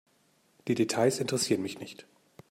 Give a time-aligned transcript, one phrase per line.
[0.67, 2.07] Die Details interessieren mich nicht.